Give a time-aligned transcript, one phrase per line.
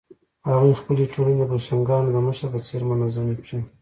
[0.49, 3.59] هغوی خپلې ټولنې د بوشونګانو د مشر په څېر منظمې کړې.